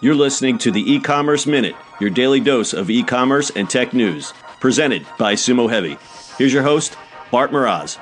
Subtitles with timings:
[0.00, 3.92] You're listening to the e commerce minute, your daily dose of e commerce and tech
[3.92, 5.96] news, presented by Sumo Heavy.
[6.38, 6.96] Here's your host,
[7.30, 7.98] Bart Mroz.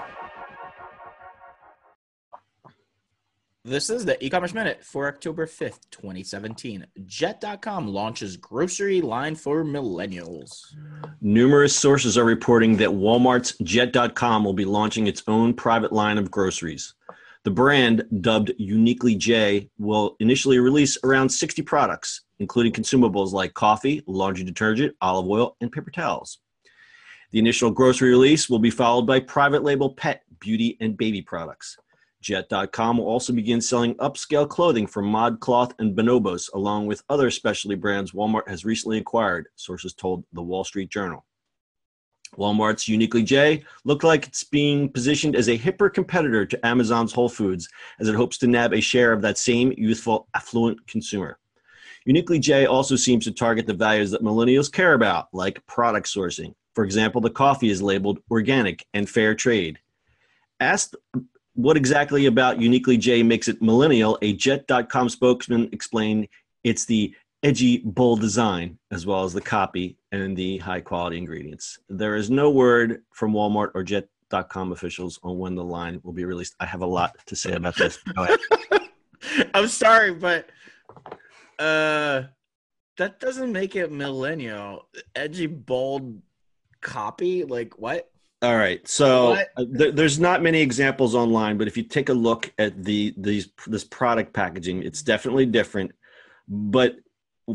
[3.65, 6.85] This is the e-commerce minute for October 5th, 2017.
[7.07, 10.75] Jet.com launches grocery line for millennials.
[11.21, 16.29] Numerous sources are reporting that Walmart's Jet.com will be launching its own private line of
[16.29, 16.95] groceries.
[17.45, 24.03] The brand, dubbed Uniquely J, will initially release around 60 products, including consumables like coffee,
[24.07, 26.39] laundry detergent, olive oil, and paper towels.
[27.33, 31.77] The initial grocery release will be followed by private label pet, beauty, and baby products.
[32.21, 37.75] Jet.com will also begin selling upscale clothing from ModCloth and Bonobos, along with other specialty
[37.75, 41.25] brands Walmart has recently acquired, sources told the Wall Street Journal.
[42.37, 47.29] Walmart's Uniquely J looked like it's being positioned as a hipper competitor to Amazon's Whole
[47.29, 47.69] Foods
[48.01, 51.39] as it hopes to nab a share of that same youthful, affluent consumer.
[52.05, 56.55] Uniquely J also seems to target the values that millennials care about, like product sourcing.
[56.75, 59.79] For example, the coffee is labeled organic and fair trade.
[60.59, 60.97] Asked
[61.55, 66.29] what exactly about Uniquely J makes it millennial, a Jet.com spokesman explained
[66.65, 71.79] it's the edgy, bold design, as well as the copy and the high quality ingredients.
[71.89, 76.25] There is no word from Walmart or Jet.com officials on when the line will be
[76.25, 76.55] released.
[76.61, 77.99] I have a lot to say about this.
[79.55, 80.49] I'm sorry, but
[81.59, 82.23] uh,
[82.99, 84.89] that doesn't make it millennial.
[85.15, 86.21] Edgy, bold
[86.81, 87.45] copy?
[87.45, 88.09] Like, what?
[88.43, 92.13] All right, so uh, th- there's not many examples online, but if you take a
[92.13, 95.93] look at the these this product packaging, it's definitely different.
[96.49, 96.97] But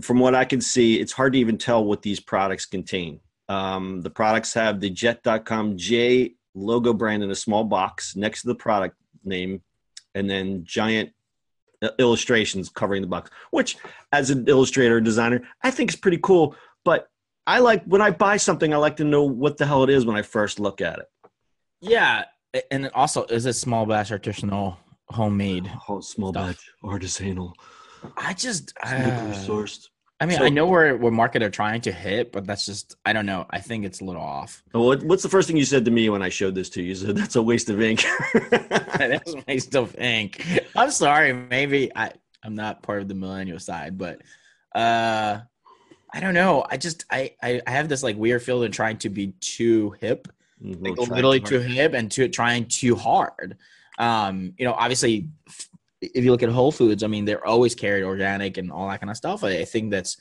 [0.02, 3.20] from what I can see, it's hard to even tell what these products contain.
[3.50, 8.48] Um, the products have the Jet.com J logo brand in a small box next to
[8.48, 9.62] the product name,
[10.16, 11.12] and then giant
[11.82, 13.30] uh, illustrations covering the box.
[13.52, 13.78] Which,
[14.12, 16.56] as an illustrator and designer, I think is pretty cool.
[16.84, 17.10] But
[17.46, 20.06] I like when I buy something, I like to know what the hell it is
[20.06, 21.08] when I first look at it.
[21.80, 22.26] Yeah,
[22.72, 24.78] and also is it small batch artisanal
[25.10, 25.72] homemade?
[25.88, 26.48] Oh, small stuff.
[26.48, 27.54] batch artisanal.
[28.16, 29.90] I just uh, sourced.
[30.20, 32.96] I mean, so, I know where what market are trying to hit, but that's just
[33.06, 33.46] I don't know.
[33.50, 34.64] I think it's a little off.
[34.72, 36.90] What, what's the first thing you said to me when I showed this to you?
[36.90, 38.04] You said that's a waste of ink.
[38.50, 40.44] that's a waste of ink.
[40.76, 41.34] I'm sorry.
[41.34, 42.14] Maybe I
[42.44, 44.22] I'm not part of the millennial side, but
[44.74, 45.40] uh
[46.12, 46.66] I don't know.
[46.68, 50.28] I just I I, have this like weird feeling trying to be too hip,
[50.64, 50.84] mm-hmm.
[50.84, 53.58] like literally too hip and too trying too hard.
[54.00, 55.28] Um, you know, obviously,
[56.14, 59.00] if you look at Whole Foods, I mean, they're always carried organic and all that
[59.00, 59.44] kind of stuff.
[59.44, 60.18] I, I think that's,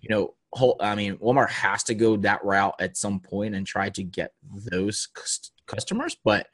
[0.00, 0.76] you know, whole.
[0.80, 4.32] I mean, Walmart has to go that route at some point and try to get
[4.70, 5.08] those
[5.66, 6.46] customers, but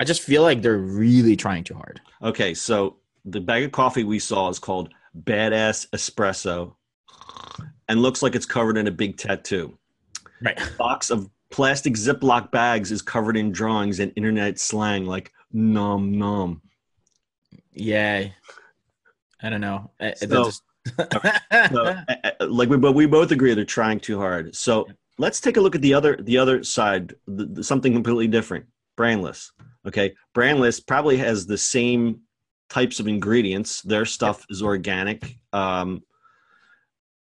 [0.00, 2.00] I just feel like they're really trying too hard.
[2.22, 4.92] Okay, so the bag of coffee we saw is called
[5.24, 6.74] Badass Espresso
[7.88, 9.76] and looks like it's covered in a big tattoo.
[10.40, 10.60] Right.
[10.60, 16.16] A box of plastic Ziploc bags is covered in drawings and internet slang like nom
[16.16, 16.62] nom.
[17.72, 18.28] Yeah.
[19.42, 19.90] I don't know.
[20.16, 20.62] So, just...
[21.70, 21.96] so,
[22.40, 24.54] like we, but we both agree they're trying too hard.
[24.54, 24.86] So
[25.18, 28.66] let's take a look at the other the other side, the, the, something completely different.
[28.96, 29.50] Brandless.
[29.86, 32.20] Okay, Brandless probably has the same
[32.68, 33.82] types of ingredients.
[33.82, 35.36] Their stuff is organic.
[35.52, 36.02] Um,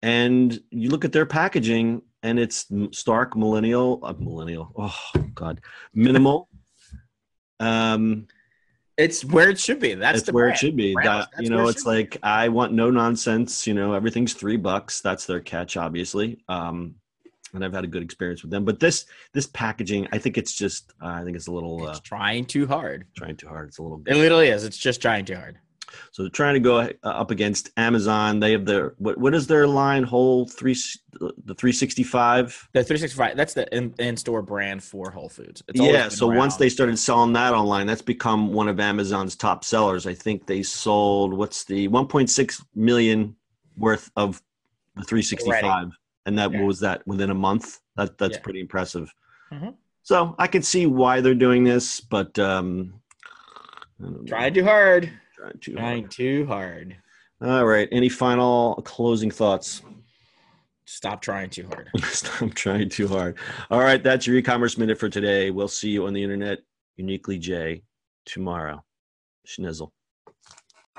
[0.03, 4.99] and you look at their packaging and it's stark millennial uh, millennial oh
[5.35, 5.61] god
[5.95, 6.49] minimal
[7.61, 8.27] um
[8.97, 9.95] it's where it should be.
[9.95, 10.57] That's the where brand.
[10.57, 10.95] it should be.
[11.03, 12.19] That, you know it it's like be.
[12.23, 15.01] i want no nonsense you know everything's three bucks.
[15.01, 16.43] That's their catch obviously.
[16.49, 16.95] Um
[17.55, 18.65] and i've had a good experience with them.
[18.65, 21.99] But this this packaging i think it's just uh, i think it's a little it's
[21.99, 23.07] uh, trying too hard.
[23.17, 23.69] trying too hard.
[23.69, 24.17] It's a little bit.
[24.17, 24.65] it literally is.
[24.65, 25.59] It's just trying too hard
[26.11, 28.41] so they're trying to go uh, up against Amazon.
[28.41, 29.19] They have their what?
[29.19, 30.03] What is their line?
[30.03, 30.77] Whole three
[31.45, 32.69] the three sixty five.
[32.73, 33.37] The three sixty five.
[33.37, 33.67] That's the
[33.99, 35.63] in, store brand for Whole Foods.
[35.73, 36.09] yeah.
[36.09, 36.39] So around.
[36.39, 40.07] once they started selling that online, that's become one of Amazon's top sellers.
[40.07, 43.37] I think they sold what's the one point six million
[43.77, 44.43] worth of
[44.97, 45.91] the three sixty five,
[46.25, 46.63] and that yeah.
[46.63, 47.81] was that within a month.
[47.97, 48.43] That that's yeah.
[48.43, 49.13] pretty impressive.
[49.53, 49.71] Mm-hmm.
[50.03, 53.01] So I can see why they're doing this, but um,
[54.27, 55.11] try too hard.
[55.47, 56.11] Trying too Trying hard.
[56.11, 56.97] too hard.
[57.41, 57.89] All right.
[57.93, 59.83] Any final closing thoughts?
[60.87, 61.91] Stop trying too hard.
[62.05, 63.37] Stop trying too hard.
[63.71, 64.03] All right.
[64.03, 65.51] That's your e-commerce minute for today.
[65.51, 66.61] We'll see you on the internet,
[66.97, 67.83] uniquely J,
[68.25, 68.85] tomorrow.
[69.47, 69.91] Schnizzle.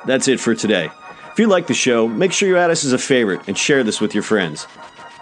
[0.05, 0.89] That's it for today.
[1.31, 3.83] If you like the show, make sure you add us as a favorite and share
[3.83, 4.67] this with your friends.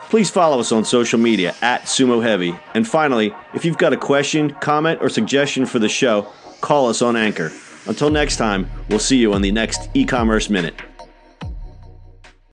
[0.10, 2.56] Please follow us on social media at Sumo Heavy.
[2.74, 6.24] And finally, if you've got a question, comment, or suggestion for the show,
[6.62, 7.52] call us on Anchor.
[7.88, 10.76] Until next time, we'll see you on the next e commerce minute.